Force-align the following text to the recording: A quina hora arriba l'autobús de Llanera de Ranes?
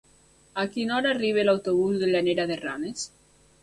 A 0.61 0.63
quina 0.77 0.95
hora 0.95 1.13
arriba 1.17 1.45
l'autobús 1.51 2.01
de 2.07 2.13
Llanera 2.13 2.51
de 2.55 2.63
Ranes? 2.67 3.11